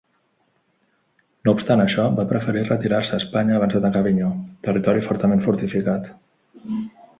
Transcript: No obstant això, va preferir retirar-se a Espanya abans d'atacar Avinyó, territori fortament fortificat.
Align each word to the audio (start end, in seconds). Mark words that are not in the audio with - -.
No 1.47 1.53
obstant 1.57 1.83
això, 1.83 2.05
va 2.21 2.25
preferir 2.31 2.63
retirar-se 2.71 3.13
a 3.17 3.21
Espanya 3.23 3.57
abans 3.59 3.77
d'atacar 3.77 4.03
Avinyó, 4.05 4.33
territori 4.69 5.07
fortament 5.11 5.47
fortificat. 5.49 6.13